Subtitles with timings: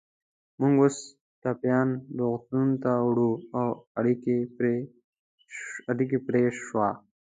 [0.59, 0.97] موږ اوس
[1.41, 1.89] ټپیان
[2.19, 3.67] روغتونونو ته وړو، او
[5.93, 6.89] اړیکه پرې شوه.